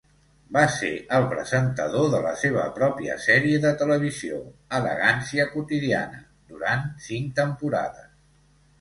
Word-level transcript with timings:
Va 0.55 0.61
ser 0.75 0.87
el 1.17 1.27
presentador 1.33 2.07
de 2.13 2.21
la 2.23 2.31
seva 2.45 2.63
pròpia 2.79 3.19
sèrie 3.27 3.61
de 3.67 3.75
televisió 3.83 4.41
"Elegància 4.81 5.49
quotidiana" 5.55 6.27
durant 6.57 6.87
cinc 7.13 7.41
temporades. 7.45 8.15